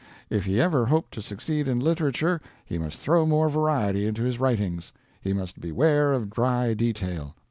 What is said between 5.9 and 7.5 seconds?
of dry detail.